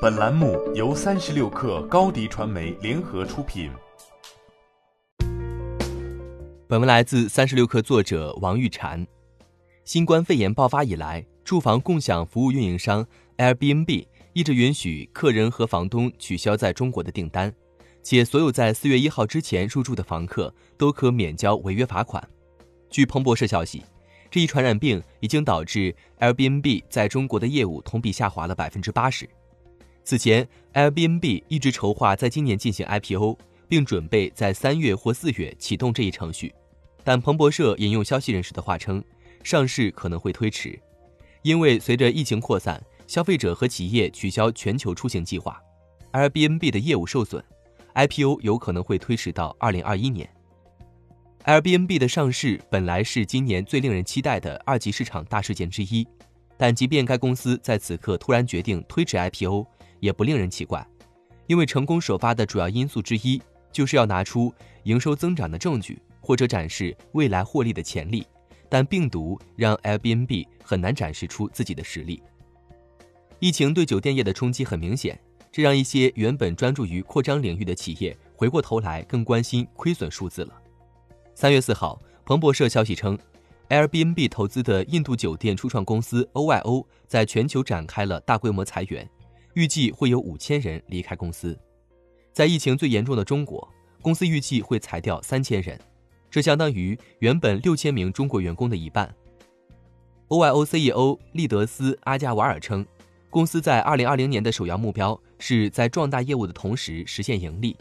[0.00, 3.70] 本栏目由三十六克高低传媒联合出品。
[6.66, 9.06] 本文来自三十六克作者王玉婵。
[9.84, 17.52] 新冠肺炎爆发以来，住房共享服务运营商 Airbnb 一直允许客人和房东取消在中国的订单，
[18.02, 22.26] 且所有在四月一号之前入住的房客都可免交违约罚款。
[22.88, 23.82] 据彭博社消息。
[24.32, 29.28] 这一传染病已经导致 Airbnb 在中国的业务同比下滑了百分之八十。
[30.02, 36.52] 此前，Airbnb 一直筹划在今年进行 IPO，并准备在三月或四月启动这一程序。
[37.04, 39.02] 但彭博社引用消息人士的话称，
[39.42, 40.78] 上市可能会推迟，
[41.42, 45.60] 因为随着疫情扩散，消费者和企业取消全球出行计划
[46.12, 47.42] ，Airbnb 的业务受损
[47.94, 50.28] ，IPO 有可能会推迟到二零二一年。
[51.44, 56.06] Airbnb 的上市本来是今年最令人期待的二级市场大事件之一，
[56.58, 59.66] 但即便该公司在此刻突然决定推迟 IPO，
[60.00, 60.84] 也不令人奇怪，
[61.46, 64.52] 因为成功首发的主要因素之一就是要拿出
[64.82, 68.26] 营收增长的证据，或者展示未来获利的潜力。
[68.68, 72.22] 但病毒让 Airbnb 很难展示出自己的实力。
[73.40, 75.18] 疫情对酒店业的冲击很明显，
[75.50, 80.54] 这让一些原本专注于扩张领域的企业回过头来更关心亏损数字了。
[81.34, 83.18] 三月四号，彭博社消息称
[83.70, 89.08] ，Airbnb 投资的印度酒店初创公司 OYO 在全球展开了大规模裁员，
[89.54, 91.58] 预计会有五千人离开公司。
[92.32, 93.68] 在疫情最严重的中国，
[94.00, 95.78] 公司预计会裁掉三千人，
[96.30, 99.14] 这相当于原本六千名中国员工的一半。
[100.28, 102.86] OYO CEO 利德斯阿加瓦尔称，
[103.28, 107.76] 公司在二零二零年的首要目标是在壮大业务的同时实现盈利，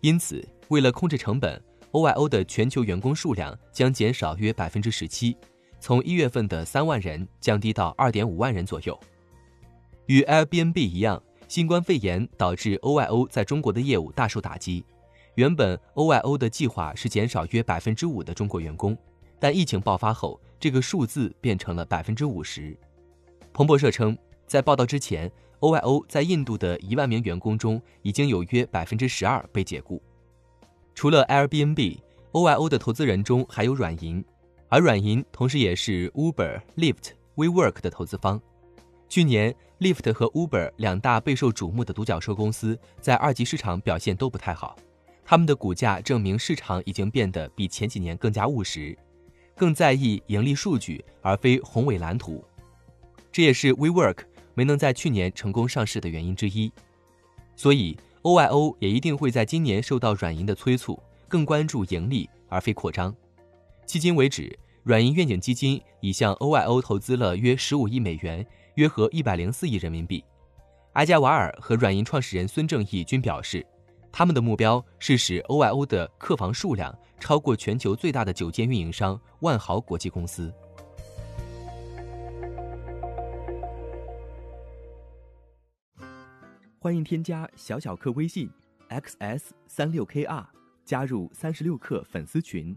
[0.00, 1.62] 因此为了控制成本。
[1.92, 5.36] OYO 的全球员工数量将减少约百分之十七，
[5.78, 8.98] 从一月份的三万人降低到二点五万人左右。
[10.06, 14.84] 与 Airbnb 一样，新冠肺炎导致 OYO 在中国的业务大受打击。
[15.36, 18.96] 原本 OYO 的计划是减少约百分之五的中国员工，
[19.38, 22.76] 但疫情爆发后，这个数字变成了百分之五十。
[23.52, 24.16] 彭博社称，
[24.46, 30.02] 在报道之前，OYO 在印度的一万名员工中，已经有约百分之十二被解雇。
[30.94, 34.22] 除了 Airbnb，OYO 的投资人中还有软银，
[34.68, 38.40] 而软银同时也是 Uber、Lyft、WeWork 的投资方。
[39.12, 44.74] 去年，Lyft 和 Uber 两大备受瞩目的独角兽公司在二级市场表现都不太好，
[45.22, 48.96] 他们的股价证明市场已经变得比前几年更加务实，
[49.54, 52.42] 更在意盈利数据而非宏伟蓝图。
[53.30, 54.20] 这也是 WeWork
[54.54, 56.72] 没能在去年成功上市的原因之一。
[57.54, 57.94] 所以。
[58.22, 60.96] OYO 也一定会在今年受到软银的催促，
[61.26, 63.12] 更关注盈利而非扩张。
[63.84, 68.44] 迄今为止，软银愿景基金已向 OYO 投资了约十五亿美元，
[68.74, 70.24] 约合一百零四亿人民币。
[70.94, 73.64] 阿加瓦尔和软银创始人孙正义均表示，
[74.10, 80.52] 他们的目标是使 OYO 的客房数量超过全球最大的酒店运营商万豪国际公司。
[86.80, 88.50] 欢迎添加小小客微信
[88.88, 90.44] ，xs 三六 kr，
[90.84, 92.76] 加入三十六氪粉丝群。